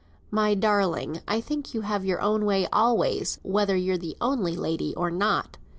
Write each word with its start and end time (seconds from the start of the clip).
"My 0.31 0.55
darling, 0.55 1.21
I 1.27 1.39
think 1.41 1.75
you 1.75 1.81
have 1.81 2.03
your 2.03 2.21
own 2.21 2.43
way 2.43 2.67
always, 2.73 3.37
whether 3.43 3.75
you're 3.75 3.99
the 3.99 4.17
only 4.19 4.55
lady 4.55 4.95
or 4.95 5.11
not." 5.11 5.59